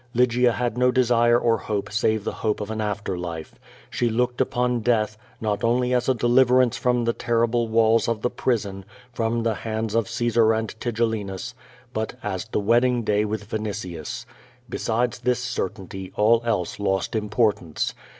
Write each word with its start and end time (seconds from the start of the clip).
Lygia 0.15 0.53
had 0.53 0.79
no 0.79 0.89
desire 0.91 1.37
or 1.37 1.59
hope 1.59 1.91
save 1.91 2.23
the 2.23 2.31
hope 2.41 2.59
of 2.59 2.71
an 2.71 2.81
after 2.81 3.15
life. 3.15 3.53
She 3.91 4.09
looked 4.09 4.41
upon 4.41 4.79
death, 4.79 5.15
not 5.39 5.63
only 5.63 5.93
as 5.93 6.09
a 6.09 6.15
deliverance 6.15 6.75
from 6.75 7.03
the 7.05 7.13
terrible 7.13 7.67
walls 7.67 8.07
of 8.07 8.23
the 8.23 8.31
prison, 8.31 8.83
from 9.13 9.43
the 9.43 9.53
hands 9.53 9.93
of 9.93 10.09
Caesar 10.09 10.53
and 10.53 10.69
Tigellinus, 10.79 11.53
but 11.93 12.15
as 12.23 12.45
the 12.45 12.59
wedding 12.59 13.03
day 13.03 13.25
with 13.25 13.47
Vinitius. 13.47 14.25
Besides 14.67 15.19
this 15.19 15.37
certainty, 15.37 16.11
all 16.15 16.41
else 16.45 16.79
lost 16.79 17.15
importance. 17.15 17.93